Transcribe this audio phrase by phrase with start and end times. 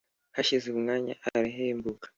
[0.35, 2.07] Hashize umwanya arahembuka